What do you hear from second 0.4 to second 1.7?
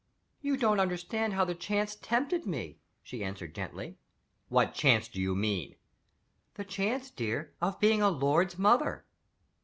"You don't understand how the